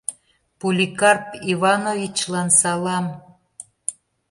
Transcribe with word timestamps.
Поликарп 0.59 1.27
Ивановичлан 1.53 2.49
салам! 2.59 3.05